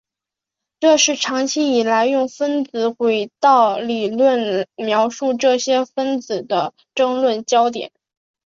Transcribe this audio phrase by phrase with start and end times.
[0.79, 7.91] 这是长期以来用分子轨道理论描述这些分子的争论焦点。